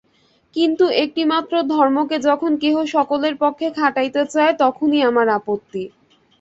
কিন্তু 0.55 0.85
একটি-মাত্র 1.03 1.53
ধর্মকে 1.71 2.17
যখন 2.27 2.51
কেহ 2.63 2.75
সকলের 2.95 3.35
পক্ষে 3.43 3.67
খাটাইতে 3.77 4.21
চায়, 4.33 4.53
তখনই 4.61 5.01
আমার 5.09 5.27
আপত্তি। 5.37 5.83